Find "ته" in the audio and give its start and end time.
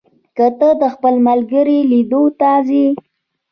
0.59-0.69, 2.39-2.51